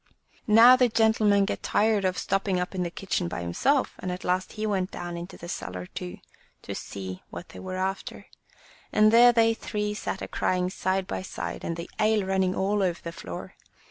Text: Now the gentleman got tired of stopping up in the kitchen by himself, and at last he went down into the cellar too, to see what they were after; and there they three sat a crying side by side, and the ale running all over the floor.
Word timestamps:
Now 0.47 0.75
the 0.75 0.89
gentleman 0.89 1.45
got 1.45 1.61
tired 1.61 2.05
of 2.05 2.17
stopping 2.17 2.59
up 2.59 2.73
in 2.73 2.81
the 2.81 2.89
kitchen 2.89 3.27
by 3.27 3.41
himself, 3.41 3.93
and 3.99 4.11
at 4.11 4.23
last 4.23 4.53
he 4.53 4.65
went 4.65 4.89
down 4.89 5.15
into 5.15 5.37
the 5.37 5.47
cellar 5.47 5.85
too, 5.85 6.17
to 6.63 6.73
see 6.73 7.21
what 7.29 7.49
they 7.49 7.59
were 7.59 7.77
after; 7.77 8.25
and 8.91 9.11
there 9.13 9.31
they 9.31 9.53
three 9.53 9.93
sat 9.93 10.23
a 10.23 10.27
crying 10.27 10.71
side 10.71 11.05
by 11.05 11.21
side, 11.21 11.63
and 11.63 11.77
the 11.77 11.87
ale 11.99 12.25
running 12.25 12.55
all 12.55 12.81
over 12.81 12.99
the 12.99 13.11
floor. 13.11 13.53